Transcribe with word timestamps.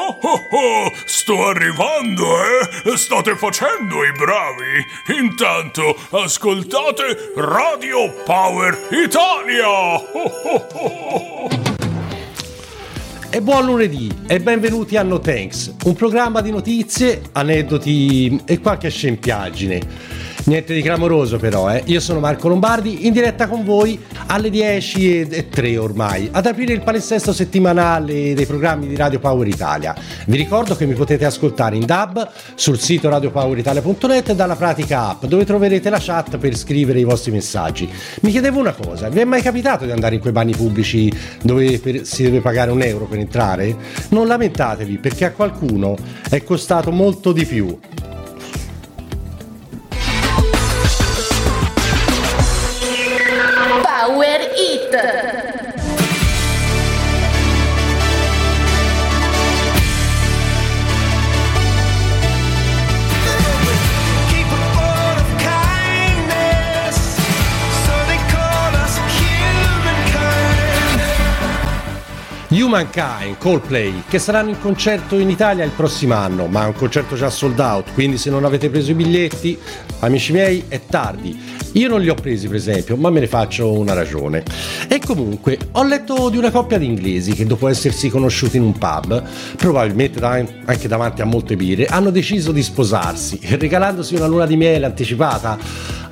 Oh 0.00 0.16
oh 0.22 0.40
oh, 0.52 0.92
sto 1.06 1.48
arrivando, 1.48 2.22
eh? 2.22 2.96
State 2.96 3.34
facendo 3.34 4.04
i 4.04 4.12
bravi. 4.12 5.18
Intanto 5.20 5.96
ascoltate 6.10 7.32
Radio 7.34 8.12
Power 8.24 8.78
Italia. 8.92 9.68
Oh 9.68 10.40
oh 10.44 10.68
oh. 10.72 11.48
E 13.28 13.42
buon 13.42 13.64
lunedì 13.64 14.08
e 14.28 14.38
benvenuti 14.38 14.96
a 14.96 15.02
No 15.02 15.18
Thanks, 15.18 15.74
un 15.82 15.94
programma 15.94 16.42
di 16.42 16.52
notizie, 16.52 17.20
aneddoti 17.32 18.42
e 18.44 18.60
qualche 18.60 18.90
scempiaggine. 18.90 20.27
Niente 20.48 20.72
di 20.72 20.80
clamoroso 20.80 21.36
però, 21.36 21.70
eh. 21.70 21.82
Io 21.88 22.00
sono 22.00 22.20
Marco 22.20 22.48
Lombardi, 22.48 23.06
in 23.06 23.12
diretta 23.12 23.48
con 23.48 23.64
voi 23.64 24.00
alle 24.28 24.48
10 24.48 25.28
e 25.28 25.48
3 25.50 25.76
ormai, 25.76 26.30
ad 26.32 26.46
aprire 26.46 26.72
il 26.72 26.80
palinsesto 26.80 27.34
settimanale 27.34 28.32
dei 28.32 28.46
programmi 28.46 28.86
di 28.86 28.96
Radio 28.96 29.18
Power 29.18 29.46
Italia. 29.46 29.94
Vi 30.24 30.38
ricordo 30.38 30.74
che 30.74 30.86
mi 30.86 30.94
potete 30.94 31.26
ascoltare 31.26 31.76
in 31.76 31.84
DAB 31.84 32.30
sul 32.54 32.78
sito 32.78 33.10
radiopoweritalia.net 33.10 34.30
e 34.30 34.34
dalla 34.34 34.56
pratica 34.56 35.10
app, 35.10 35.26
dove 35.26 35.44
troverete 35.44 35.90
la 35.90 36.00
chat 36.00 36.38
per 36.38 36.56
scrivere 36.56 36.98
i 36.98 37.04
vostri 37.04 37.30
messaggi. 37.30 37.86
Mi 38.22 38.30
chiedevo 38.30 38.58
una 38.58 38.72
cosa, 38.72 39.10
vi 39.10 39.20
è 39.20 39.24
mai 39.24 39.42
capitato 39.42 39.84
di 39.84 39.90
andare 39.90 40.14
in 40.14 40.22
quei 40.22 40.32
bagni 40.32 40.56
pubblici 40.56 41.12
dove 41.42 41.78
per, 41.78 42.06
si 42.06 42.22
deve 42.22 42.40
pagare 42.40 42.70
un 42.70 42.80
euro 42.80 43.04
per 43.04 43.18
entrare? 43.18 43.76
Non 44.08 44.26
lamentatevi 44.26 44.96
perché 44.96 45.26
a 45.26 45.32
qualcuno 45.32 45.94
è 46.30 46.42
costato 46.42 46.90
molto 46.90 47.32
di 47.32 47.44
più. 47.44 47.78
Humankind, 72.50 73.36
Coldplay, 73.36 74.04
che 74.08 74.18
saranno 74.18 74.48
in 74.48 74.58
concerto 74.58 75.18
in 75.18 75.28
Italia 75.28 75.64
il 75.64 75.70
prossimo 75.70 76.14
anno, 76.14 76.46
ma 76.46 76.64
è 76.64 76.66
un 76.66 76.72
concerto 76.72 77.14
già 77.14 77.28
sold 77.28 77.58
out, 77.58 77.92
quindi 77.92 78.16
se 78.16 78.30
non 78.30 78.46
avete 78.46 78.70
preso 78.70 78.92
i 78.92 78.94
biglietti, 78.94 79.58
amici 79.98 80.32
miei, 80.32 80.64
è 80.66 80.80
tardi. 80.88 81.38
Io 81.72 81.88
non 81.88 82.00
li 82.00 82.08
ho 82.08 82.14
presi 82.14 82.46
per 82.46 82.56
esempio, 82.56 82.96
ma 82.96 83.10
me 83.10 83.20
ne 83.20 83.26
faccio 83.26 83.70
una 83.70 83.92
ragione. 83.92 84.44
E 84.88 84.98
comunque, 84.98 85.58
ho 85.72 85.84
letto 85.84 86.30
di 86.30 86.38
una 86.38 86.50
coppia 86.50 86.78
di 86.78 86.86
inglesi 86.86 87.34
che 87.34 87.44
dopo 87.44 87.68
essersi 87.68 88.08
conosciuti 88.08 88.56
in 88.56 88.62
un 88.62 88.72
pub, 88.72 89.22
probabilmente 89.58 90.18
anche 90.24 90.88
davanti 90.88 91.20
a 91.20 91.26
molte 91.26 91.54
birre, 91.54 91.84
hanno 91.84 92.08
deciso 92.08 92.50
di 92.50 92.62
sposarsi, 92.62 93.40
regalandosi 93.42 94.14
una 94.14 94.26
luna 94.26 94.46
di 94.46 94.56
miele 94.56 94.86
anticipata, 94.86 95.58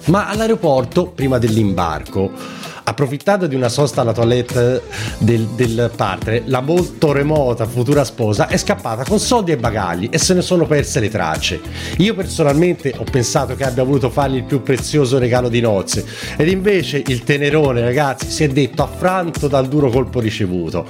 ma 0.07 0.29
all'aeroporto, 0.29 1.07
prima 1.07 1.39
dell'imbarco. 1.39 2.65
Approfittando 2.89 3.49
di 3.49 3.57
una 3.57 3.69
sosta 3.69 4.03
alla 4.03 4.13
toilette 4.13 4.81
del, 5.19 5.45
del 5.57 5.91
partner, 5.95 6.45
la 6.47 6.61
molto 6.61 7.11
remota 7.11 7.67
futura 7.67 8.05
sposa 8.05 8.47
è 8.47 8.57
scappata 8.57 9.03
con 9.03 9.19
soldi 9.19 9.51
e 9.51 9.57
bagagli 9.57 10.09
e 10.09 10.19
se 10.19 10.35
ne 10.35 10.41
sono 10.41 10.67
perse 10.67 11.01
le 11.01 11.11
tracce. 11.11 11.61
Io 11.97 12.15
personalmente 12.15 12.95
ho 12.97 13.03
pensato 13.03 13.57
che 13.57 13.65
abbia 13.65 13.83
voluto 13.83 14.09
fargli 14.09 14.37
il 14.37 14.45
più 14.45 14.63
prezioso 14.63 15.19
regalo 15.19 15.49
di 15.49 15.61
nozze 15.61 16.07
ed 16.37 16.49
invece 16.49 17.03
il 17.05 17.25
tenerone, 17.25 17.81
ragazzi, 17.81 18.31
si 18.31 18.45
è 18.45 18.49
detto 18.49 18.85
affranto 18.85 19.49
dal 19.49 19.67
duro 19.67 19.91
colpo 19.91 20.21
ricevuto. 20.21 20.87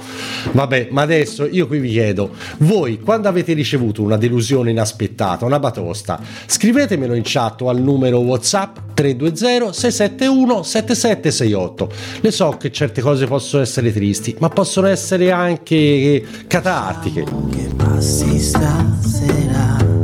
Vabbè, 0.51 0.89
ma 0.91 1.01
adesso 1.01 1.47
io 1.47 1.65
qui 1.65 1.79
vi 1.79 1.89
chiedo, 1.89 2.29
voi 2.59 2.99
quando 2.99 3.27
avete 3.27 3.53
ricevuto 3.53 4.03
una 4.03 4.17
delusione 4.17 4.69
inaspettata, 4.69 5.45
una 5.45 5.57
batosta, 5.57 6.21
scrivetemelo 6.45 7.15
in 7.15 7.23
chat 7.25 7.63
al 7.63 7.81
numero 7.81 8.19
WhatsApp 8.19 8.93
320 8.93 9.73
671 9.73 10.61
7768. 10.61 11.85
Le 12.21 12.31
so 12.31 12.55
che 12.59 12.71
certe 12.71 13.01
cose 13.01 13.25
possono 13.25 13.63
essere 13.63 13.91
tristi, 13.91 14.35
ma 14.39 14.49
possono 14.49 14.87
essere 14.87 15.31
anche 15.31 16.23
catartiche. 16.47 17.23
Che 17.23 17.69
passi 17.75 18.39
stasera 18.39 19.96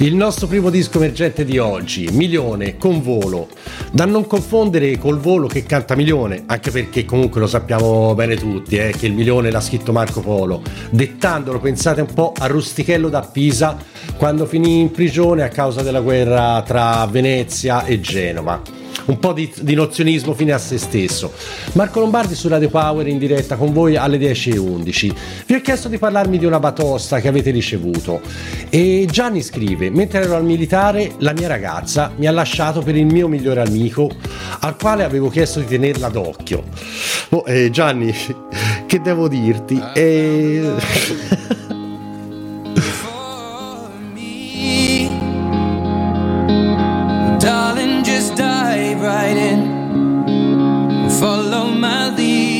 Il 0.00 0.14
nostro 0.14 0.46
primo 0.46 0.70
disco 0.70 0.98
emergente 0.98 1.44
di 1.44 1.58
oggi, 1.58 2.08
Milione 2.12 2.76
con 2.76 3.02
volo. 3.02 3.48
Da 3.90 4.04
non 4.04 4.28
confondere 4.28 4.96
col 4.96 5.18
volo 5.18 5.48
che 5.48 5.64
canta 5.64 5.96
Milione, 5.96 6.44
anche 6.46 6.70
perché 6.70 7.04
comunque 7.04 7.40
lo 7.40 7.48
sappiamo 7.48 8.14
bene 8.14 8.36
tutti, 8.36 8.76
eh, 8.76 8.94
che 8.96 9.06
il 9.06 9.12
Milione 9.12 9.50
l'ha 9.50 9.60
scritto 9.60 9.90
Marco 9.90 10.20
Polo, 10.20 10.62
dettandolo, 10.90 11.58
pensate 11.58 12.02
un 12.02 12.14
po', 12.14 12.32
a 12.38 12.46
Rustichello 12.46 13.08
da 13.08 13.22
Pisa 13.22 13.76
quando 14.16 14.46
finì 14.46 14.78
in 14.78 14.92
prigione 14.92 15.42
a 15.42 15.48
causa 15.48 15.82
della 15.82 16.00
guerra 16.00 16.62
tra 16.62 17.04
Venezia 17.10 17.84
e 17.84 17.98
Genova. 17.98 18.77
Un 19.08 19.18
po' 19.18 19.32
di, 19.32 19.50
di 19.60 19.74
nozionismo 19.74 20.34
fine 20.34 20.52
a 20.52 20.58
se 20.58 20.76
stesso. 20.76 21.32
Marco 21.72 22.00
Lombardi 22.00 22.34
su 22.34 22.46
Radio 22.46 22.68
Power 22.68 23.06
in 23.08 23.16
diretta 23.16 23.56
con 23.56 23.72
voi 23.72 23.96
alle 23.96 24.18
10.11. 24.18 25.14
Vi 25.46 25.54
ho 25.54 25.60
chiesto 25.62 25.88
di 25.88 25.96
parlarmi 25.96 26.36
di 26.36 26.44
una 26.44 26.60
batosta 26.60 27.18
che 27.18 27.28
avete 27.28 27.50
ricevuto. 27.50 28.20
E 28.68 29.08
Gianni 29.10 29.40
scrive: 29.40 29.88
Mentre 29.88 30.20
ero 30.20 30.36
al 30.36 30.44
militare, 30.44 31.12
la 31.20 31.32
mia 31.32 31.48
ragazza 31.48 32.12
mi 32.16 32.26
ha 32.26 32.32
lasciato 32.32 32.82
per 32.82 32.96
il 32.96 33.06
mio 33.06 33.28
migliore 33.28 33.62
amico, 33.62 34.10
al 34.60 34.76
quale 34.76 35.04
avevo 35.04 35.30
chiesto 35.30 35.60
di 35.60 35.66
tenerla 35.66 36.10
d'occhio. 36.10 36.64
Oh, 37.30 37.44
eh, 37.46 37.70
Gianni, 37.70 38.14
che 38.86 39.00
devo 39.00 39.26
dirti? 39.26 39.82
Eh... 39.94 41.66
right 48.98 49.36
in. 49.36 51.10
Follow 51.10 51.70
my 51.70 52.10
lead. 52.16 52.58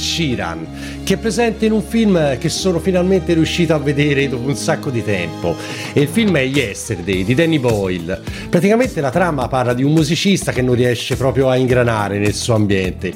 Sheeran, 0.00 1.02
che 1.04 1.14
è 1.14 1.16
presente 1.18 1.66
in 1.66 1.72
un 1.72 1.82
film 1.82 2.38
che 2.38 2.48
sono 2.48 2.80
finalmente 2.80 3.34
riuscito 3.34 3.74
a 3.74 3.78
vedere 3.78 4.28
dopo 4.28 4.48
un 4.48 4.56
sacco 4.56 4.90
di 4.90 5.04
tempo. 5.04 5.54
E 5.92 6.00
il 6.00 6.08
film 6.08 6.36
è 6.36 6.42
Yesterday 6.42 7.22
di 7.22 7.34
Danny 7.34 7.58
Boyle. 7.58 8.20
Praticamente 8.48 9.00
la 9.00 9.10
trama 9.10 9.46
parla 9.48 9.74
di 9.74 9.84
un 9.84 9.92
musicista 9.92 10.52
che 10.52 10.62
non 10.62 10.74
riesce 10.74 11.16
proprio 11.16 11.50
a 11.50 11.56
ingranare 11.56 12.18
nel 12.18 12.34
suo 12.34 12.54
ambiente 12.54 13.12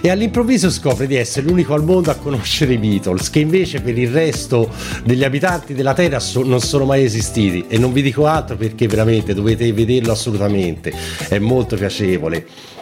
e 0.00 0.10
all'improvviso 0.10 0.70
scopre 0.70 1.06
di 1.06 1.16
essere 1.16 1.46
l'unico 1.46 1.74
al 1.74 1.84
mondo 1.84 2.10
a 2.10 2.14
conoscere 2.14 2.74
i 2.74 2.78
Beatles, 2.78 3.30
che 3.30 3.38
invece 3.40 3.80
per 3.80 3.96
il 3.96 4.10
resto 4.10 4.68
degli 5.04 5.24
abitanti 5.24 5.74
della 5.74 5.94
Terra 5.94 6.20
so- 6.20 6.44
non 6.44 6.60
sono 6.60 6.84
mai 6.84 7.04
esistiti. 7.04 7.64
E 7.68 7.78
non 7.78 7.92
vi 7.92 8.02
dico 8.02 8.26
altro 8.26 8.56
perché 8.56 8.86
veramente 8.86 9.32
dovete 9.34 9.72
vederlo 9.72 10.12
assolutamente, 10.12 10.92
è 11.28 11.38
molto 11.38 11.76
piacevole. 11.76 12.74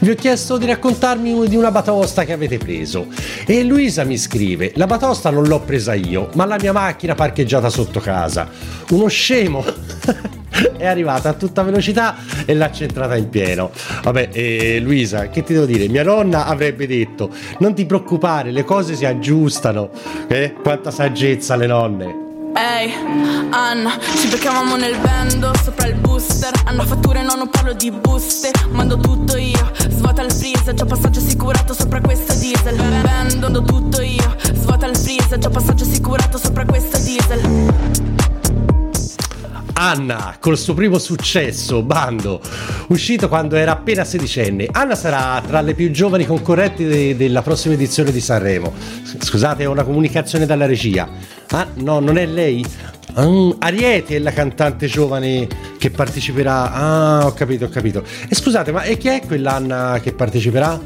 Vi 0.00 0.10
ho 0.10 0.14
chiesto 0.14 0.58
di 0.58 0.66
raccontarmi 0.66 1.48
di 1.48 1.56
una 1.56 1.70
batosta 1.70 2.24
che 2.24 2.32
avete 2.32 2.58
preso 2.58 3.06
e 3.46 3.62
Luisa 3.62 4.04
mi 4.04 4.18
scrive: 4.18 4.72
La 4.74 4.86
batosta 4.86 5.30
non 5.30 5.44
l'ho 5.44 5.60
presa 5.60 5.94
io, 5.94 6.28
ma 6.34 6.44
la 6.44 6.56
mia 6.60 6.72
macchina 6.72 7.14
parcheggiata 7.14 7.70
sotto 7.70 8.00
casa. 8.00 8.48
Uno 8.90 9.06
scemo 9.06 9.64
è 10.76 10.86
arrivata 10.86 11.30
a 11.30 11.32
tutta 11.32 11.62
velocità 11.62 12.16
e 12.44 12.54
l'ha 12.54 12.70
centrata 12.70 13.16
in 13.16 13.28
pieno. 13.28 13.70
Vabbè, 14.02 14.30
eh, 14.32 14.80
Luisa, 14.80 15.28
che 15.28 15.42
ti 15.42 15.52
devo 15.52 15.66
dire? 15.66 15.88
Mia 15.88 16.04
nonna 16.04 16.46
avrebbe 16.46 16.86
detto: 16.86 17.30
Non 17.58 17.74
ti 17.74 17.86
preoccupare, 17.86 18.50
le 18.50 18.64
cose 18.64 18.94
si 18.94 19.04
aggiustano. 19.04 19.90
Eh? 20.28 20.54
Quanta 20.62 20.90
saggezza 20.90 21.56
le 21.56 21.66
nonne. 21.66 22.22
Ehi, 22.56 22.92
Anna, 23.50 23.98
ci 24.16 24.28
beccavamo 24.28 24.76
nel 24.76 24.96
vendo 24.96 25.52
sopra 25.60 25.88
il 25.88 25.94
booster. 25.94 26.52
Hanno 26.66 26.84
fatture, 26.84 27.20
no, 27.22 27.34
non 27.34 27.50
parlo 27.50 27.72
di 27.72 27.90
buste. 27.90 28.52
Mando 28.70 28.96
tutto 28.96 29.36
io, 29.36 29.53
Già 30.74 30.84
passaggio 30.86 31.20
assicurato 31.20 31.72
sopra 31.72 32.00
questo 32.00 32.34
diesel. 32.34 32.76
Vendo 32.76 33.62
tutto 33.62 34.02
io, 34.02 34.34
svuota 34.54 34.86
il 34.86 34.96
freezer. 34.96 35.38
Già 35.38 35.48
passaggio 35.48 35.84
assicurato 35.84 36.36
sopra 36.36 36.64
questo 36.64 36.98
diesel. 36.98 38.02
Anna, 39.76 40.36
col 40.38 40.56
suo 40.56 40.74
primo 40.74 40.98
successo, 40.98 41.82
Bando, 41.82 42.40
uscito 42.88 43.28
quando 43.28 43.56
era 43.56 43.72
appena 43.72 44.04
sedicenne. 44.04 44.68
Anna 44.70 44.94
sarà 44.94 45.42
tra 45.46 45.60
le 45.60 45.74
più 45.74 45.90
giovani 45.90 46.26
concorrenti 46.26 46.84
de- 46.84 47.16
della 47.16 47.42
prossima 47.42 47.74
edizione 47.74 48.12
di 48.12 48.20
Sanremo. 48.20 48.72
Scusate, 49.18 49.64
è 49.64 49.66
una 49.66 49.82
comunicazione 49.82 50.46
dalla 50.46 50.66
regia. 50.66 51.08
Ah, 51.50 51.66
no, 51.74 51.98
non 51.98 52.18
è 52.18 52.26
lei? 52.26 52.64
Mm, 53.20 53.52
Ariete 53.58 54.16
è 54.16 54.18
la 54.18 54.32
cantante 54.32 54.86
giovane 54.86 55.46
che 55.78 55.90
parteciperà. 55.90 56.72
Ah, 56.72 57.26
ho 57.26 57.32
capito, 57.32 57.66
ho 57.66 57.68
capito. 57.68 58.02
E 58.28 58.34
scusate, 58.34 58.72
ma 58.72 58.82
e 58.82 58.96
chi 58.96 59.08
è 59.08 59.22
quell'Anna 59.24 60.00
che 60.02 60.12
parteciperà? 60.12 60.80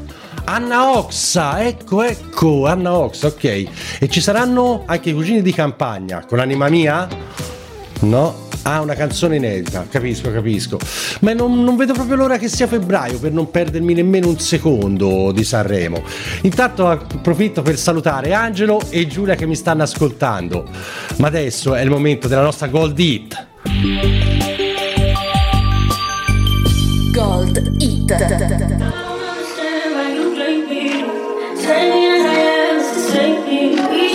Anna 0.45 0.97
Oxa, 0.97 1.65
ecco, 1.65 2.03
ecco, 2.03 2.67
Anna 2.67 2.95
Oxa, 2.95 3.27
ok. 3.27 3.43
E 3.99 4.07
ci 4.09 4.21
saranno 4.21 4.83
anche 4.85 5.09
i 5.09 5.13
cugini 5.13 5.41
di 5.41 5.51
campagna 5.53 6.23
con 6.25 6.39
Anima 6.39 6.69
Mia? 6.69 7.07
No? 8.01 8.47
Ah, 8.63 8.81
una 8.81 8.93
canzone 8.93 9.37
inedita, 9.37 9.85
capisco, 9.89 10.31
capisco. 10.31 10.77
Ma 11.21 11.33
non, 11.33 11.63
non 11.63 11.75
vedo 11.75 11.93
proprio 11.93 12.15
l'ora 12.15 12.37
che 12.37 12.47
sia 12.47 12.67
febbraio 12.67 13.19
per 13.19 13.31
non 13.31 13.49
perdermi 13.49 13.93
nemmeno 13.93 14.27
un 14.27 14.39
secondo 14.39 15.31
di 15.31 15.43
Sanremo. 15.43 16.03
Intanto 16.41 16.87
approfitto 16.87 17.61
per 17.61 17.77
salutare 17.77 18.33
Angelo 18.33 18.81
e 18.89 19.07
Giulia 19.07 19.35
che 19.35 19.45
mi 19.45 19.55
stanno 19.55 19.83
ascoltando. 19.83 20.67
Ma 21.17 21.27
adesso 21.27 21.75
è 21.75 21.81
il 21.81 21.89
momento 21.89 22.27
della 22.27 22.43
nostra 22.43 22.67
Gold 22.67 22.97
Hit. 22.99 23.47
Gold 27.11 27.75
Hit. 27.79 28.17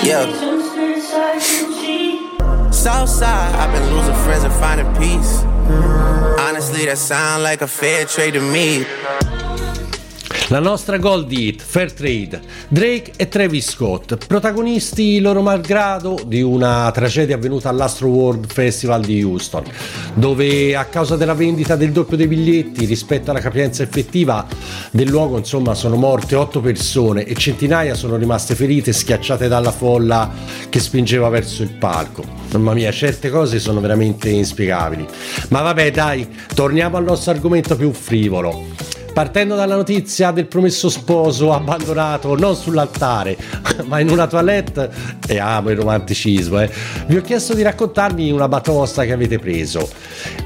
Yeah. 0.04 0.53
Southside, 2.84 3.54
I've 3.54 3.72
been 3.72 3.94
losing 3.94 4.14
friends 4.24 4.44
and 4.44 4.52
finding 4.52 4.86
peace. 4.96 5.42
Honestly, 6.38 6.84
that 6.84 6.98
sound 6.98 7.42
like 7.42 7.62
a 7.62 7.66
fair 7.66 8.04
trade 8.04 8.34
to 8.34 8.40
me. 8.40 8.84
La 10.48 10.58
nostra 10.58 10.98
Gold 10.98 11.32
Hit, 11.32 11.62
Fair 11.62 11.90
Trade, 11.94 12.38
Drake 12.68 13.12
e 13.16 13.28
Travis 13.28 13.70
Scott, 13.70 14.26
protagonisti 14.26 15.18
loro 15.18 15.40
malgrado 15.40 16.20
di 16.26 16.42
una 16.42 16.90
tragedia 16.92 17.36
avvenuta 17.36 17.70
all'Astro 17.70 18.08
World 18.08 18.52
Festival 18.52 19.02
di 19.02 19.22
Houston, 19.22 19.64
dove 20.12 20.76
a 20.76 20.84
causa 20.84 21.16
della 21.16 21.32
vendita 21.32 21.76
del 21.76 21.92
doppio 21.92 22.18
dei 22.18 22.26
biglietti 22.26 22.84
rispetto 22.84 23.30
alla 23.30 23.40
capienza 23.40 23.82
effettiva 23.82 24.46
del 24.90 25.08
luogo, 25.08 25.38
insomma, 25.38 25.72
sono 25.72 25.96
morte 25.96 26.36
otto 26.36 26.60
persone 26.60 27.24
e 27.24 27.34
centinaia 27.36 27.94
sono 27.94 28.16
rimaste 28.16 28.54
ferite 28.54 28.92
schiacciate 28.92 29.48
dalla 29.48 29.72
folla 29.72 30.30
che 30.68 30.78
spingeva 30.78 31.30
verso 31.30 31.62
il 31.62 31.70
palco. 31.70 32.22
Mamma 32.52 32.74
mia, 32.74 32.92
certe 32.92 33.30
cose 33.30 33.58
sono 33.58 33.80
veramente 33.80 34.28
inspiegabili. 34.28 35.06
Ma 35.48 35.62
vabbè, 35.62 35.90
dai, 35.90 36.28
torniamo 36.54 36.98
al 36.98 37.04
nostro 37.04 37.30
argomento 37.32 37.76
più 37.76 37.90
frivolo. 37.92 38.93
Partendo 39.14 39.54
dalla 39.54 39.76
notizia 39.76 40.32
del 40.32 40.46
promesso 40.46 40.88
sposo 40.88 41.52
abbandonato 41.52 42.36
non 42.36 42.56
sull'altare, 42.56 43.36
ma 43.86 44.00
in 44.00 44.10
una 44.10 44.26
toilette, 44.26 44.90
e 45.28 45.38
amo 45.38 45.70
il 45.70 45.76
romanticismo, 45.76 46.60
eh, 46.60 46.68
vi 47.06 47.16
ho 47.16 47.22
chiesto 47.22 47.54
di 47.54 47.62
raccontarmi 47.62 48.32
una 48.32 48.48
batosta 48.48 49.04
che 49.04 49.12
avete 49.12 49.38
preso. 49.38 49.88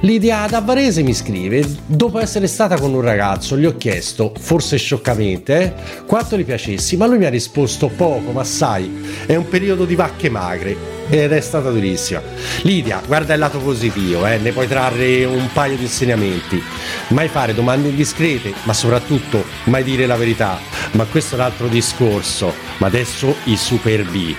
Lidia 0.03 0.47
da 0.50 0.61
Varese 0.61 1.03
mi 1.03 1.15
scrive: 1.15 1.67
Dopo 1.87 2.19
essere 2.19 2.47
stata 2.47 2.79
con 2.79 2.93
un 2.93 3.00
ragazzo, 3.00 3.56
gli 3.56 3.65
ho 3.65 3.75
chiesto, 3.79 4.35
forse 4.38 4.76
scioccamente, 4.76 5.62
eh, 5.62 6.05
quanto 6.05 6.37
gli 6.37 6.44
piacessi, 6.44 6.99
ma 6.99 7.06
lui 7.06 7.17
mi 7.17 7.25
ha 7.25 7.31
risposto 7.31 7.88
poco, 7.88 8.32
ma 8.32 8.44
sai, 8.44 9.03
è 9.25 9.35
un 9.35 9.49
periodo 9.49 9.87
di 9.87 9.94
vacche 9.94 10.29
magre 10.29 10.98
ed 11.08 11.32
è 11.32 11.40
stata 11.40 11.70
durissima. 11.70 12.20
Lidia, 12.62 13.00
guarda 13.06 13.34
il 13.34 13.40
lato 13.40 13.58
positivo, 13.58 14.26
eh, 14.26 14.38
ne 14.38 14.52
puoi 14.52 14.66
trarre 14.66 15.25
un 15.25 15.49
paio 15.52 15.76
di 15.76 15.82
insegnamenti. 15.82 16.62
Mai 17.08 17.28
fare 17.28 17.55
domande 17.55 17.88
indiscrete, 17.88 18.52
ma 18.64 18.72
soprattutto 18.72 19.44
mai 19.64 19.82
dire 19.82 20.06
la 20.06 20.16
verità. 20.16 20.58
Ma 20.93 21.05
questo 21.05 21.34
è 21.34 21.38
un 21.38 21.44
altro 21.44 21.69
discorso. 21.69 22.55
Ma 22.78 22.87
adesso 22.87 23.34
i 23.44 23.56
super 23.56 24.05
B. 24.05 24.34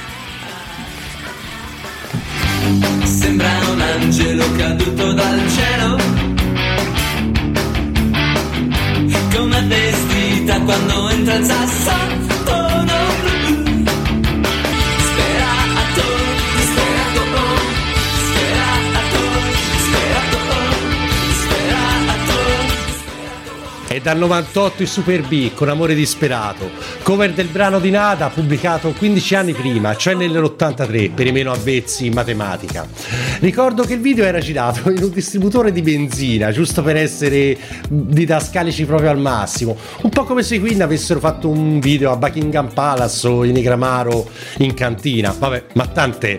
Sembra 3.04 3.50
un 3.72 3.81
angelo 3.81 4.51
caduto 4.56 5.13
dal 5.13 5.42
cielo. 5.50 5.98
Come 9.36 9.65
vestita 9.68 10.60
quando 10.62 11.10
entra 11.10 11.36
il 11.36 11.45
sassofono 11.45 12.19
È 23.89 24.00
dal 24.00 24.19
98 24.19 24.83
il 24.83 24.88
Super 24.88 25.24
B 25.24 25.51
con 25.56 25.68
Amore 25.68 25.95
disperato, 25.95 26.69
cover 27.01 27.33
del 27.33 27.47
brano 27.47 27.80
di 27.80 27.89
Nada 27.89 28.30
pubblicato 28.30 28.91
15 28.91 29.33
anni 29.33 29.53
prima, 29.53 29.95
cioè 29.95 30.13
nell'83 30.13 31.12
per 31.12 31.25
i 31.25 31.31
meno 31.31 31.51
avvezzi 31.51 32.06
in 32.06 32.13
matematica. 32.13 32.88
Ricordo 33.39 33.86
che 33.86 33.94
il 33.94 34.00
video 34.00 34.25
era 34.25 34.38
girato 34.38 34.91
in 34.91 35.01
un 35.01 35.09
distributore 35.09 35.71
di 35.71 35.81
benzina, 35.81 36.51
giusto 36.51 36.83
per 36.83 36.97
essere 36.97 37.57
didascalici 37.89 38.86
proprio 38.86 39.09
al 39.09 39.18
massimo, 39.18 39.75
un 40.03 40.12
po' 40.12 40.24
come 40.24 40.44
se 40.44 40.57
i 40.57 40.59
Queen 40.59 40.83
avessero 40.83 41.19
fatto 41.19 41.50
un 41.50 41.80
video 41.80 42.12
a 42.12 42.15
Buckingham 42.15 42.71
Palace 42.71 43.27
o 43.27 43.44
in 43.44 43.53
Negramaro 43.53 44.30
in 44.59 44.75
cantina, 44.75 45.36
vabbè, 45.36 45.63
ma 45.74 45.88
tant'è. 45.88 46.38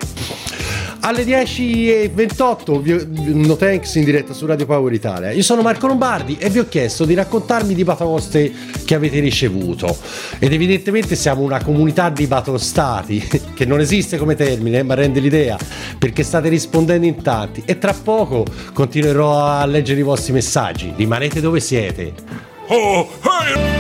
Alle 1.03 1.25
10.28 1.25 2.79
vi- 2.81 3.07
no 3.33 3.57
thanks 3.57 3.95
in 3.95 4.05
diretta 4.05 4.35
su 4.35 4.45
Radio 4.45 4.67
Power 4.67 4.93
Italia. 4.93 5.31
Io 5.31 5.43
sono 5.43 5.63
Marco 5.63 5.87
Lombardi 5.87 6.37
e 6.39 6.51
vi 6.51 6.59
ho 6.59 6.69
chiesto 6.69 7.07
di 7.07 7.15
raccontarmi 7.15 7.75
di 7.75 7.85
batoste 7.85 8.53
che 8.85 8.95
avete 8.95 9.19
ricevuto. 9.19 9.97
Ed 10.39 10.53
evidentemente 10.53 11.17
siamo 11.17 11.41
una 11.41 11.63
comunità 11.63 12.11
di 12.11 12.27
batostati, 12.27 13.27
che 13.55 13.65
non 13.65 13.81
esiste 13.81 14.19
come 14.19 14.35
termine, 14.35 14.83
ma 14.83 14.93
rende 14.95 15.21
l'idea, 15.21 15.57
perché 15.99 16.23
state 16.23 16.51
rispondendo 16.51 17.07
in 17.07 17.23
tanti. 17.23 17.63
E 17.65 17.79
tra 17.79 17.95
poco 17.95 18.45
continuerò 18.75 19.43
a 19.43 19.65
leggere 19.65 20.01
i 20.01 20.05
vostri 20.05 20.35
messaggi. 20.35 20.93
Rimanete 20.95 21.41
dove 21.41 21.61
siete. 21.61 22.13
Oh, 22.67 23.09
hey! 23.23 23.80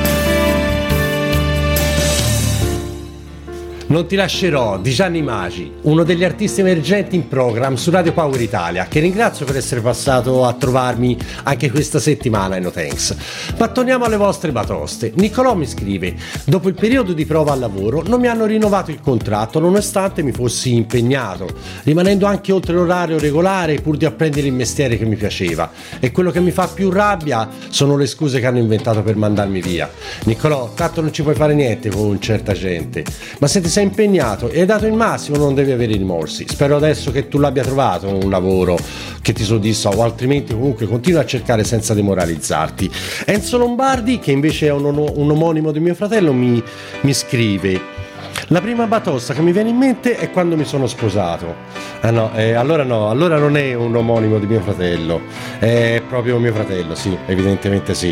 Non 3.90 4.06
ti 4.06 4.14
lascerò 4.14 4.78
di 4.78 4.92
Gianni 4.92 5.20
Magi, 5.20 5.72
uno 5.82 6.04
degli 6.04 6.22
artisti 6.22 6.60
emergenti 6.60 7.16
in 7.16 7.26
program 7.26 7.74
su 7.74 7.90
Radio 7.90 8.12
Power 8.12 8.40
Italia, 8.40 8.86
che 8.86 9.00
ringrazio 9.00 9.44
per 9.44 9.56
essere 9.56 9.80
passato 9.80 10.46
a 10.46 10.52
trovarmi 10.52 11.18
anche 11.42 11.72
questa 11.72 11.98
settimana 11.98 12.54
in 12.54 12.62
No 12.62 12.70
Thanks. 12.70 13.16
Ma 13.58 13.66
torniamo 13.66 14.04
alle 14.04 14.16
vostre 14.16 14.52
batoste. 14.52 15.10
Niccolò 15.16 15.56
mi 15.56 15.66
scrive: 15.66 16.14
Dopo 16.44 16.68
il 16.68 16.74
periodo 16.74 17.12
di 17.12 17.26
prova 17.26 17.50
al 17.50 17.58
lavoro 17.58 18.04
non 18.06 18.20
mi 18.20 18.28
hanno 18.28 18.44
rinnovato 18.44 18.92
il 18.92 19.00
contratto 19.00 19.58
nonostante 19.58 20.22
mi 20.22 20.30
fossi 20.30 20.72
impegnato, 20.72 21.48
rimanendo 21.82 22.26
anche 22.26 22.52
oltre 22.52 22.74
l'orario 22.74 23.18
regolare 23.18 23.80
pur 23.80 23.96
di 23.96 24.04
apprendere 24.04 24.46
il 24.46 24.52
mestiere 24.52 24.98
che 24.98 25.04
mi 25.04 25.16
piaceva. 25.16 25.68
E 25.98 26.12
quello 26.12 26.30
che 26.30 26.38
mi 26.38 26.52
fa 26.52 26.68
più 26.68 26.90
rabbia 26.90 27.48
sono 27.70 27.96
le 27.96 28.06
scuse 28.06 28.38
che 28.38 28.46
hanno 28.46 28.58
inventato 28.58 29.02
per 29.02 29.16
mandarmi 29.16 29.60
via. 29.60 29.90
Niccolò, 30.26 30.74
tanto 30.76 31.00
non 31.00 31.12
ci 31.12 31.24
puoi 31.24 31.34
fare 31.34 31.54
niente 31.54 31.90
con 31.90 32.20
certa 32.20 32.52
gente. 32.52 33.04
Ma 33.40 33.48
se 33.48 33.60
ti 33.60 33.68
sei 33.68 33.78
impegnato 33.80 34.48
e 34.48 34.60
hai 34.60 34.66
dato 34.66 34.86
il 34.86 34.92
massimo 34.92 35.36
non 35.36 35.54
devi 35.54 35.72
avere 35.72 35.94
rimorsi. 35.94 36.46
Spero 36.48 36.76
adesso 36.76 37.10
che 37.10 37.28
tu 37.28 37.38
l'abbia 37.38 37.62
trovato 37.62 38.08
un 38.08 38.30
lavoro 38.30 38.78
che 39.22 39.32
ti 39.32 39.44
soddisfa 39.44 39.90
o 39.90 40.02
altrimenti 40.02 40.52
comunque 40.52 40.86
continua 40.86 41.20
a 41.20 41.26
cercare 41.26 41.64
senza 41.64 41.94
demoralizzarti. 41.94 42.90
Enzo 43.26 43.58
Lombardi, 43.58 44.18
che 44.18 44.32
invece 44.32 44.66
è 44.66 44.72
un, 44.72 44.84
un 44.84 45.30
omonimo 45.30 45.72
di 45.72 45.80
mio 45.80 45.94
fratello, 45.94 46.32
mi, 46.32 46.62
mi 47.00 47.12
scrive. 47.12 48.08
La 48.52 48.60
prima 48.60 48.86
batosta 48.86 49.32
che 49.32 49.42
mi 49.42 49.52
viene 49.52 49.68
in 49.68 49.76
mente 49.76 50.16
è 50.16 50.30
quando 50.30 50.56
mi 50.56 50.64
sono 50.64 50.88
sposato. 50.88 51.54
Ah 52.00 52.10
no, 52.10 52.32
eh, 52.34 52.54
allora 52.54 52.82
no, 52.82 53.08
allora 53.08 53.38
non 53.38 53.56
è 53.56 53.74
un 53.74 53.94
omonimo 53.94 54.40
di 54.40 54.46
mio 54.46 54.60
fratello, 54.60 55.20
è 55.60 56.02
proprio 56.08 56.38
mio 56.38 56.52
fratello, 56.52 56.96
sì, 56.96 57.16
evidentemente 57.26 57.94
sì. 57.94 58.08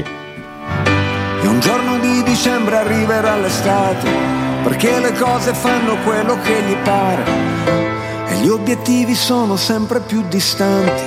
E 1.41 1.47
un 1.47 1.59
giorno 1.59 1.99
di 1.99 2.23
dicembre 2.23 2.77
arriverà 2.77 3.37
l'estate, 3.37 4.09
perché 4.63 4.99
le 5.01 5.13
cose 5.13 5.55
fanno 5.55 5.97
quello 6.05 6.39
che 6.41 6.63
gli 6.63 6.77
pare. 6.83 7.25
E 8.29 8.37
gli 8.37 8.49
obiettivi 8.49 9.15
sono 9.15 9.57
sempre 9.57 10.01
più 10.01 10.23
distanti, 10.29 11.03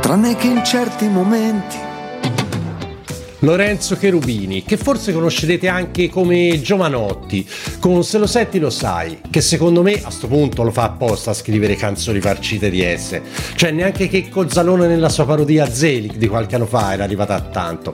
tranne 0.00 0.36
che 0.36 0.46
in 0.46 0.64
certi 0.64 1.08
momenti. 1.08 1.95
Lorenzo 3.46 3.96
Cherubini, 3.96 4.64
che 4.64 4.76
forse 4.76 5.12
conoscerete 5.12 5.68
anche 5.68 6.08
come 6.08 6.60
Giovanotti, 6.60 7.48
con 7.78 8.02
Se 8.02 8.18
lo 8.18 8.26
senti 8.26 8.58
lo 8.58 8.70
sai, 8.70 9.20
che 9.30 9.40
secondo 9.40 9.82
me 9.82 10.02
a 10.02 10.10
sto 10.10 10.26
punto 10.26 10.64
lo 10.64 10.72
fa 10.72 10.82
apposta 10.82 11.30
a 11.30 11.34
scrivere 11.34 11.76
canzoni 11.76 12.20
farcite 12.20 12.70
di 12.70 12.82
esse. 12.82 13.22
Cioè 13.54 13.70
neanche 13.70 14.08
che 14.08 14.28
Cozzalone 14.28 14.88
nella 14.88 15.08
sua 15.08 15.26
parodia 15.26 15.70
Zelig 15.70 16.16
di 16.16 16.26
qualche 16.26 16.56
anno 16.56 16.66
fa 16.66 16.92
era 16.94 17.04
arrivata 17.04 17.36
a 17.36 17.40
tanto. 17.40 17.92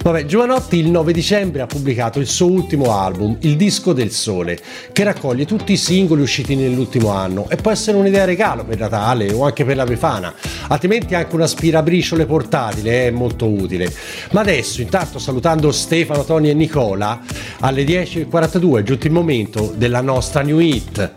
Vabbè, 0.00 0.26
Giovanotti 0.26 0.76
il 0.76 0.88
9 0.90 1.12
dicembre 1.12 1.62
ha 1.62 1.66
pubblicato 1.66 2.20
il 2.20 2.28
suo 2.28 2.46
ultimo 2.46 2.96
album, 2.96 3.36
Il 3.40 3.56
Disco 3.56 3.92
del 3.92 4.12
Sole, 4.12 4.60
che 4.92 5.02
raccoglie 5.02 5.44
tutti 5.44 5.72
i 5.72 5.76
singoli 5.76 6.22
usciti 6.22 6.54
nell'ultimo 6.54 7.08
anno 7.08 7.48
e 7.50 7.56
può 7.56 7.72
essere 7.72 7.96
un'idea 7.96 8.24
regalo 8.24 8.64
per 8.64 8.78
Natale 8.78 9.32
o 9.32 9.44
anche 9.44 9.64
per 9.64 9.74
la 9.74 9.84
Befana, 9.84 10.32
altrimenti 10.68 11.16
anche 11.16 11.34
un 11.34 11.42
aspirabriciole 11.42 12.26
portatile 12.26 13.08
è 13.08 13.10
molto 13.10 13.46
utile. 13.46 13.92
Ma 14.30 14.42
adesso, 14.42 14.82
intanto 14.84 15.18
salutando 15.18 15.72
Stefano, 15.72 16.24
Tony 16.24 16.50
e 16.50 16.54
Nicola, 16.54 17.20
alle 17.60 17.84
10.42 17.84 18.78
è 18.78 18.82
giunto 18.82 19.06
il 19.06 19.12
momento 19.12 19.72
della 19.74 20.00
nostra 20.00 20.42
new 20.42 20.58
hit. 20.58 21.12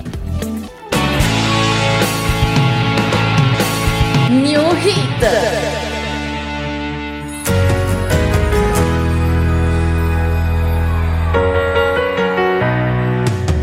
New 4.29 4.75
Hit. 4.75 5.25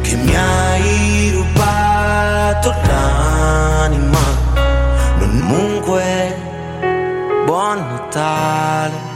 che 0.03 0.17
mi 0.17 0.35
hai 0.37 1.31
rubato 1.33 2.71
l'anima. 2.87 4.19
Non 5.19 5.35
comunque, 5.39 6.37
buon 7.47 7.79
Natale. 7.79 9.14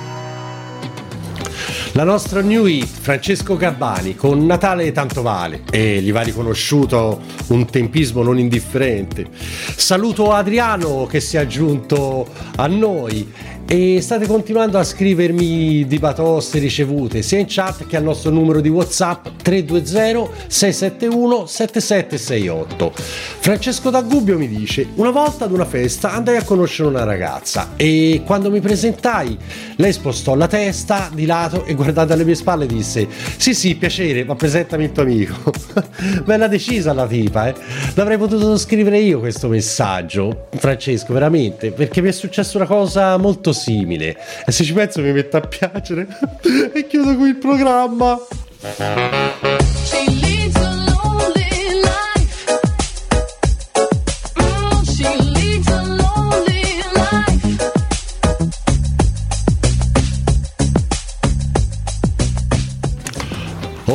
La 1.98 2.04
nostra 2.04 2.42
new 2.42 2.66
hit, 2.66 2.86
Francesco 2.86 3.56
Gabbani, 3.56 4.14
con 4.14 4.46
Natale 4.46 4.92
tanto 4.92 5.20
vale 5.20 5.62
e 5.68 6.00
gli 6.00 6.12
va 6.12 6.20
riconosciuto 6.20 7.20
un 7.48 7.66
tempismo 7.66 8.22
non 8.22 8.38
indifferente. 8.38 9.26
Saluto 9.74 10.30
Adriano 10.30 11.06
che 11.06 11.18
si 11.18 11.36
è 11.36 11.40
aggiunto 11.40 12.28
a 12.54 12.68
noi 12.68 13.28
e 13.70 14.00
state 14.00 14.26
continuando 14.26 14.78
a 14.78 14.82
scrivermi 14.82 15.86
di 15.86 15.98
batoste 15.98 16.58
ricevute 16.58 17.20
sia 17.20 17.38
in 17.38 17.44
chat 17.46 17.86
che 17.86 17.98
al 17.98 18.02
nostro 18.02 18.30
numero 18.30 18.62
di 18.62 18.70
WhatsApp 18.70 19.26
320 19.42 20.46
671 20.46 21.46
7768. 21.46 22.92
Francesco 22.94 23.90
da 23.90 24.00
Gubbio 24.00 24.38
mi 24.38 24.48
dice: 24.48 24.86
Una 24.94 25.10
volta 25.10 25.44
ad 25.44 25.52
una 25.52 25.66
festa 25.66 26.12
andai 26.12 26.38
a 26.38 26.44
conoscere 26.44 26.88
una 26.88 27.04
ragazza 27.04 27.72
e 27.76 28.22
quando 28.24 28.50
mi 28.50 28.60
presentai 28.60 29.36
lei 29.76 29.92
spostò 29.92 30.34
la 30.34 30.46
testa 30.46 31.10
di 31.12 31.26
lato 31.26 31.66
e 31.66 31.74
guardando 31.74 32.14
alle 32.14 32.24
mie 32.24 32.36
spalle 32.36 32.64
disse: 32.64 33.06
Sì, 33.36 33.52
sì, 33.52 33.74
piacere, 33.74 34.24
ma 34.24 34.34
presentami 34.34 34.84
il 34.84 34.92
tuo 34.92 35.02
amico. 35.02 35.52
Bella 36.24 36.48
decisa 36.48 36.94
la 36.94 37.06
tipa, 37.06 37.48
eh. 37.48 37.54
L'avrei 37.94 38.16
potuto 38.16 38.56
scrivere 38.56 38.98
io 38.98 39.18
questo 39.18 39.48
messaggio, 39.48 40.48
Francesco, 40.56 41.12
veramente, 41.12 41.70
perché 41.70 42.00
mi 42.00 42.08
è 42.08 42.12
successa 42.12 42.56
una 42.56 42.66
cosa 42.66 43.18
molto 43.18 43.52
simile. 43.58 44.16
E 44.46 44.52
se 44.52 44.64
ci 44.64 44.72
penso 44.72 45.00
mi 45.00 45.12
mette 45.12 45.36
a 45.36 45.40
piacere. 45.40 46.06
e 46.74 46.86
chiudo 46.86 47.16
qui 47.16 47.28
il 47.28 47.36
programma. 47.36 48.18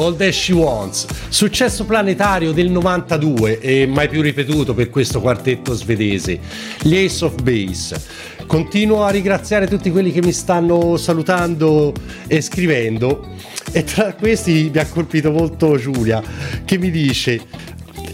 All 0.04 0.18
That 0.18 0.32
She 0.32 0.52
Wants, 0.52 1.06
successo 1.30 1.86
planetario 1.86 2.52
del 2.52 2.70
92 2.70 3.60
e 3.60 3.88
mai 3.88 4.10
più 4.10 4.22
ripetuto 4.22 4.74
per 4.74 4.90
questo 4.90 5.22
quartetto 5.22 5.74
svedese, 5.74 6.40
gli 6.82 6.94
Ace 6.94 7.24
of 7.24 7.42
Base. 7.42 8.02
Continuo 8.46 9.06
a 9.06 9.12
ringraziare 9.12 9.66
tutti 9.66 9.90
quelli 9.92 10.12
che 10.12 10.22
mi 10.22 10.34
stanno 10.34 10.98
salutando 10.98 11.94
e 12.28 12.42
scrivendo 12.42 13.30
e 13.72 13.86
tra 13.86 14.14
questi 14.14 14.70
mi 14.74 14.80
ha 14.80 14.86
colpito 14.86 15.32
molto 15.32 15.78
Giulia 15.78 16.22
che 16.66 16.78
mi 16.78 16.92
dice 16.92 17.42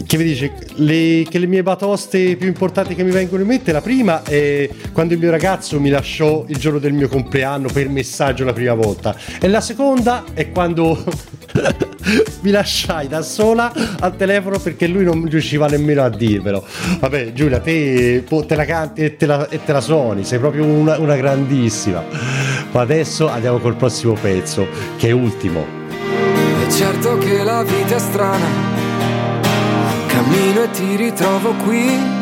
che 0.06 0.16
mi 0.16 0.24
dice 0.24 0.52
le, 0.76 1.24
che 1.28 1.38
le 1.38 1.46
mie 1.46 1.62
batoste 1.62 2.36
più 2.36 2.48
importanti 2.48 2.94
che 2.94 3.02
mi 3.02 3.10
vengono 3.10 3.42
in 3.42 3.48
mente 3.48 3.72
la 3.72 3.80
prima 3.80 4.22
è 4.22 4.68
quando 4.92 5.14
il 5.14 5.20
mio 5.20 5.30
ragazzo 5.30 5.78
mi 5.80 5.90
lasciò 5.90 6.44
il 6.48 6.56
giorno 6.56 6.78
del 6.78 6.92
mio 6.92 7.08
compleanno 7.08 7.68
per 7.72 7.88
messaggio 7.88 8.44
la 8.44 8.52
prima 8.52 8.74
volta. 8.74 9.16
E 9.40 9.48
la 9.48 9.60
seconda 9.60 10.24
è 10.34 10.50
quando 10.50 11.02
mi 12.40 12.50
lasciai 12.50 13.08
da 13.08 13.22
sola 13.22 13.72
al 14.00 14.16
telefono 14.16 14.58
perché 14.58 14.86
lui 14.86 15.04
non 15.04 15.26
riusciva 15.28 15.66
nemmeno 15.66 16.02
a 16.02 16.08
dirmelo. 16.08 16.66
Vabbè 16.98 17.32
Giulia 17.32 17.60
te 17.60 18.24
te 18.24 18.54
la 18.54 18.64
canti 18.64 19.02
e 19.02 19.16
te 19.16 19.26
la, 19.26 19.48
e 19.48 19.62
te 19.62 19.72
la 19.72 19.80
suoni 19.80 20.24
sei 20.24 20.38
proprio 20.38 20.64
una, 20.64 20.98
una 20.98 21.16
grandissima. 21.16 22.02
Ma 22.72 22.80
adesso 22.80 23.28
andiamo 23.28 23.58
col 23.58 23.76
prossimo 23.76 24.14
pezzo 24.14 24.66
che 24.96 25.08
è 25.08 25.12
ultimo. 25.12 25.78
È 26.66 26.70
certo 26.70 27.18
che 27.18 27.42
la 27.42 27.62
vita 27.62 27.96
è 27.96 27.98
strana, 27.98 28.46
cammino 30.10 30.62
e 30.64 30.70
ti 30.70 30.96
ritrovo 30.96 31.52
qui. 31.64 32.18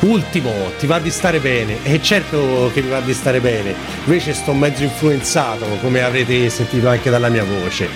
Ultimo, 0.00 0.52
ti 0.78 0.86
va 0.86 1.00
di 1.00 1.10
stare 1.10 1.40
bene? 1.40 1.78
E 1.82 2.00
certo 2.00 2.70
che 2.72 2.82
mi 2.82 2.90
va 2.90 3.00
di 3.00 3.12
stare 3.12 3.40
bene, 3.40 3.74
invece 4.04 4.32
sto 4.32 4.52
mezzo 4.52 4.84
influenzato, 4.84 5.66
come 5.80 6.02
avrete 6.02 6.48
sentito 6.50 6.88
anche 6.88 7.10
dalla 7.10 7.28
mia 7.28 7.44
voce. 7.44 7.88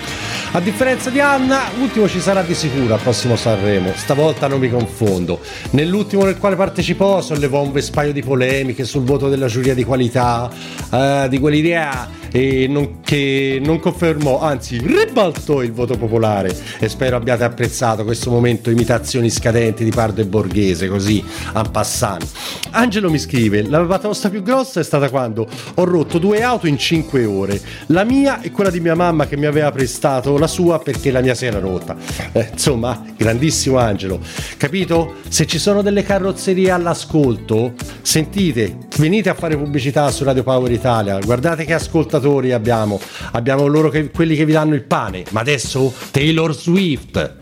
A 0.55 0.59
differenza 0.59 1.09
di 1.09 1.19
Anna, 1.19 1.63
l'ultimo 1.79 2.07
ci 2.07 2.19
sarà 2.19 2.43
di 2.43 2.53
sicuro 2.53 2.93
al 2.93 2.99
prossimo 2.99 3.35
Sanremo, 3.35 3.91
stavolta 3.95 4.45
non 4.45 4.59
mi 4.59 4.69
confondo. 4.69 5.39
Nell'ultimo 5.71 6.25
nel 6.25 6.37
quale 6.37 6.55
partecipò 6.55 7.21
sollevò 7.21 7.63
un 7.63 7.71
vespaio 7.71 8.13
di 8.13 8.21
polemiche 8.21 8.83
sul 8.83 9.01
voto 9.01 9.29
della 9.29 9.47
giuria 9.47 9.73
di 9.73 9.83
qualità, 9.83 10.51
eh, 10.91 11.25
di 11.27 11.39
quell'idea 11.39 12.21
e 12.31 12.67
non- 12.67 13.01
che 13.01 13.59
non 13.63 13.79
confermò, 13.79 14.41
anzi 14.41 14.77
ribaltò 14.77 15.61
il 15.61 15.71
voto 15.71 15.97
popolare 15.97 16.55
e 16.79 16.89
spero 16.89 17.15
abbiate 17.15 17.43
apprezzato 17.43 18.03
questo 18.03 18.29
momento 18.29 18.69
imitazioni 18.69 19.29
scadenti 19.31 19.83
di 19.83 19.91
Pardo 19.91 20.21
e 20.21 20.25
Borghese, 20.25 20.87
così 20.87 21.23
en 21.55 21.69
passant. 21.71 22.25
Angelo 22.71 23.11
mi 23.11 23.19
scrive, 23.19 23.67
la 23.67 23.81
batosta 23.81 24.29
più 24.29 24.41
grossa 24.41 24.79
è 24.79 24.83
stata 24.83 25.09
quando 25.09 25.47
ho 25.75 25.83
rotto 25.83 26.17
due 26.17 26.41
auto 26.41 26.65
in 26.67 26.77
5 26.77 27.23
ore, 27.25 27.61
la 27.87 28.03
mia 28.03 28.41
e 28.41 28.49
quella 28.51 28.71
di 28.71 28.79
mia 28.79 28.95
mamma 28.95 29.27
che 29.27 29.37
mi 29.37 29.45
aveva 29.45 29.71
prestato 29.71 30.37
la 30.43 30.47
sua 30.47 30.79
perché 30.79 31.09
la 31.09 31.21
mia 31.21 31.33
si 31.35 31.45
era 31.45 31.59
rotta. 31.59 31.95
Eh, 32.33 32.49
insomma, 32.51 33.01
grandissimo 33.15 33.77
Angelo, 33.77 34.19
capito? 34.57 35.15
Se 35.29 35.45
ci 35.45 35.57
sono 35.57 35.81
delle 35.81 36.03
carrozzerie 36.03 36.69
all'ascolto, 36.69 37.73
sentite, 38.01 38.77
venite 38.97 39.29
a 39.29 39.33
fare 39.33 39.55
pubblicità 39.55 40.11
su 40.11 40.23
Radio 40.23 40.43
Power 40.43 40.71
Italia, 40.71 41.17
guardate 41.19 41.63
che 41.63 41.73
ascoltatori 41.73 42.51
abbiamo, 42.51 42.99
abbiamo 43.31 43.65
loro 43.67 43.89
che, 43.89 44.11
quelli 44.11 44.35
che 44.35 44.45
vi 44.45 44.51
danno 44.51 44.75
il 44.75 44.83
pane, 44.83 45.23
ma 45.29 45.39
adesso 45.39 45.93
Taylor 46.11 46.53
Swift. 46.53 47.35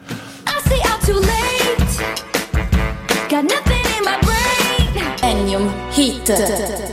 I 5.93 6.90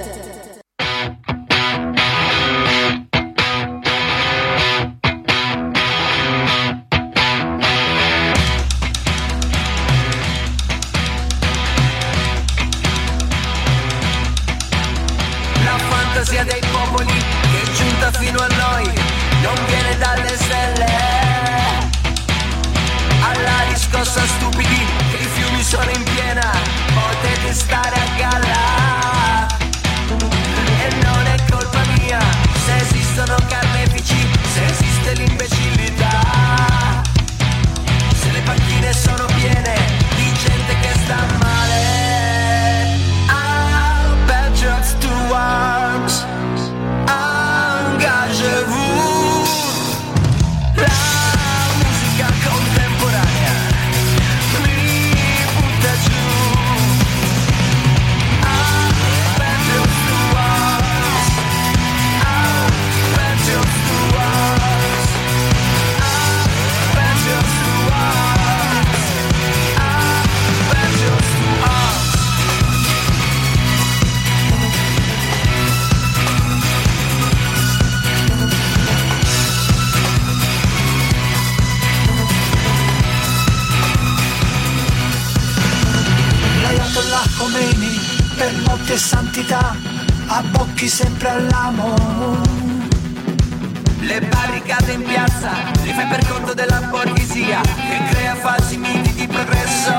Riscossa 23.99 24.25
stupidi 24.27 24.87
che 25.11 25.17
i 25.17 25.27
fiumi 25.27 25.61
sono 25.61 25.91
in 25.91 26.05
piena, 26.05 26.53
potete 26.95 27.53
stare 27.53 27.98
e 88.41 88.97
santità, 88.97 89.75
abbocchi 90.27 90.89
sempre 90.89 91.29
all'amo. 91.29 92.41
Le 94.01 94.21
barricate 94.21 94.93
in 94.93 95.03
piazza 95.03 95.51
li 95.83 95.93
fai 95.93 96.07
per 96.07 96.25
conto 96.29 96.55
della 96.55 96.81
borghesia 96.89 97.61
che 97.61 98.15
crea 98.15 98.37
falsi 98.37 98.77
miti 98.77 99.13
di 99.13 99.27
progresso. 99.27 99.97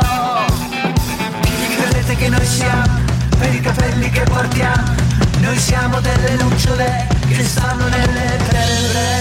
Chi 1.41 1.75
credete 1.75 2.15
che 2.15 2.29
noi 2.29 2.45
siamo? 2.45 2.99
Per 3.37 3.53
i 3.53 3.59
capelli 3.59 4.09
che 4.09 4.23
portiamo, 4.23 4.95
noi 5.39 5.57
siamo 5.57 5.99
delle 5.99 6.37
lucciole 6.37 7.07
che 7.27 7.43
stanno 7.43 7.87
nelle 7.89 8.37
tenebre. 8.47 9.18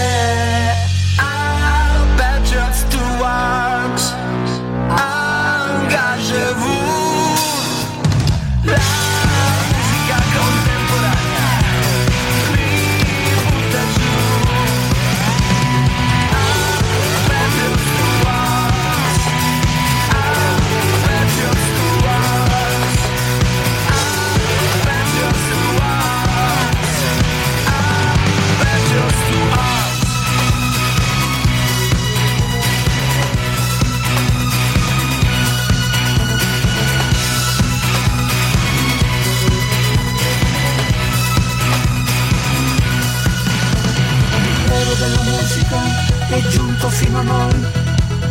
Noi, 47.07 47.65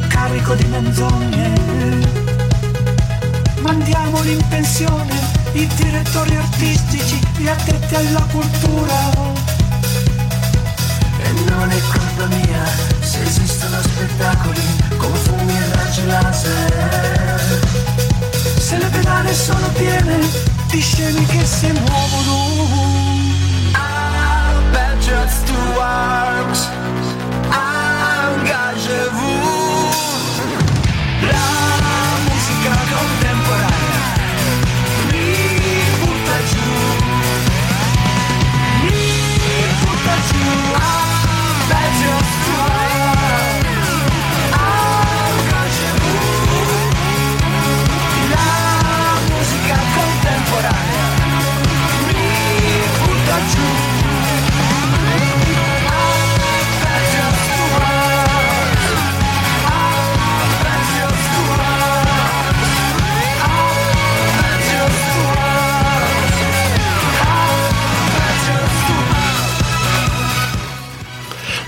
carico 0.08 0.54
di 0.54 0.64
menzogne. 0.66 1.52
Mandiamoli 3.60 4.32
in 4.32 4.48
pensione, 4.48 5.14
i 5.52 5.66
direttori 5.66 6.36
artistici, 6.36 7.20
gli 7.36 7.48
addetti 7.48 7.94
alla 7.94 8.26
cultura. 8.30 9.10
E 11.20 11.32
non 11.50 11.70
è 11.70 11.80
colpa 11.92 12.26
mia 12.26 12.64
se 13.00 13.22
esistono 13.22 13.80
spettacoli 13.80 14.60
con 14.96 15.12
fumi 15.14 15.56
e 15.56 15.74
raggi 15.74 16.06
laser. 16.06 17.60
Se 18.58 18.76
le 18.76 18.86
pedane 18.86 19.34
sono 19.34 19.68
piene 19.70 20.18
di 20.70 20.80
scemi 20.80 21.24
che 21.26 21.44
si 21.44 21.70
muovono. 21.72 22.66
I'll 23.74 24.70
bet 24.72 24.98
just 24.98 25.46
two 25.46 25.80
arms. 25.80 26.68
Engagez-vous. 28.48 29.90
La 31.22 31.67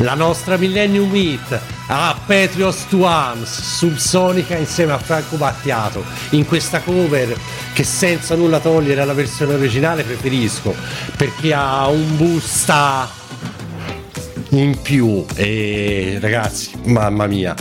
La 0.00 0.14
nostra 0.14 0.56
Millennium 0.56 1.14
Hit 1.14 1.60
a 1.88 2.18
Patriots 2.26 2.86
to 2.88 3.04
Arms 3.04 3.76
Subsonica 3.76 4.56
insieme 4.56 4.92
a 4.92 4.98
Franco 4.98 5.36
Battiato. 5.36 6.02
In 6.30 6.46
questa 6.46 6.80
cover 6.80 7.38
che 7.74 7.84
senza 7.84 8.34
nulla 8.34 8.60
togliere 8.60 9.02
alla 9.02 9.12
versione 9.12 9.54
originale 9.54 10.02
preferisco 10.02 10.74
perché 11.18 11.52
ha 11.52 11.86
un 11.88 12.16
busta 12.16 13.10
in 14.50 14.80
più. 14.80 15.22
E 15.34 16.16
ragazzi 16.18 16.70
mamma 16.84 17.26
mia. 17.26 17.54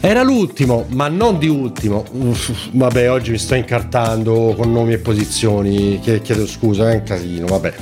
Era 0.00 0.22
l'ultimo 0.22 0.86
ma 0.90 1.08
non 1.08 1.38
di 1.38 1.48
ultimo. 1.48 2.04
Uff, 2.12 2.68
vabbè 2.70 3.10
oggi 3.10 3.32
mi 3.32 3.38
sto 3.38 3.56
incartando 3.56 4.54
con 4.56 4.70
nomi 4.70 4.92
e 4.92 4.98
posizioni 4.98 5.98
Chie- 5.98 6.22
chiedo 6.22 6.46
scusa 6.46 6.92
è 6.92 6.94
un 6.94 7.02
casino 7.02 7.46
vabbè. 7.46 7.74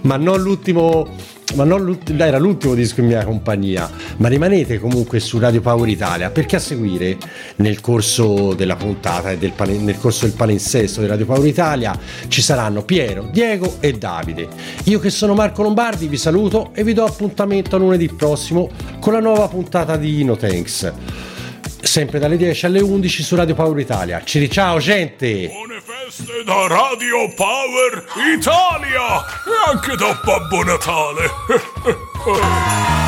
Ma 0.00 0.16
non 0.16 0.42
l'ultimo 0.42 1.30
ma 1.54 1.64
era 2.18 2.38
l'ultimo 2.38 2.74
disco 2.74 3.00
in 3.00 3.06
mia 3.06 3.24
compagnia 3.24 3.90
ma 4.16 4.28
rimanete 4.28 4.78
comunque 4.78 5.20
su 5.20 5.38
Radio 5.38 5.60
Power 5.60 5.88
Italia 5.88 6.30
perché 6.30 6.56
a 6.56 6.58
seguire 6.58 7.18
nel 7.56 7.80
corso 7.80 8.54
della 8.54 8.76
puntata 8.76 9.30
e 9.30 9.38
del 9.38 9.52
nel 9.80 9.98
corso 9.98 10.24
del 10.24 10.34
palinsesto 10.34 11.00
di 11.00 11.06
Radio 11.06 11.26
Power 11.26 11.46
Italia 11.46 11.98
ci 12.28 12.42
saranno 12.42 12.82
Piero, 12.82 13.28
Diego 13.30 13.76
e 13.80 13.92
Davide. 13.92 14.48
Io 14.84 14.98
che 14.98 15.10
sono 15.10 15.34
Marco 15.34 15.62
Lombardi 15.62 16.08
vi 16.08 16.16
saluto 16.16 16.70
e 16.74 16.84
vi 16.84 16.92
do 16.92 17.04
appuntamento 17.04 17.76
a 17.76 17.78
lunedì 17.78 18.08
prossimo 18.08 18.70
con 19.00 19.12
la 19.12 19.20
nuova 19.20 19.48
puntata 19.48 19.96
di 19.96 20.24
No 20.24 20.36
Thanks. 20.36 20.92
Sempre 21.80 22.18
dalle 22.18 22.36
10 22.36 22.66
alle 22.66 22.80
11 22.80 23.22
su 23.22 23.34
Radio 23.34 23.54
Power 23.54 23.78
Italia. 23.78 24.22
Ci 24.24 24.48
ciao 24.48 24.78
gente 24.78 25.50
feste 26.12 26.44
da 26.44 26.66
Radio 26.66 27.32
Power 27.34 28.04
Italia! 28.36 29.24
E 29.46 29.70
anche 29.70 29.96
da 29.96 30.20
Babbo 30.22 30.62
Natale! 30.62 31.30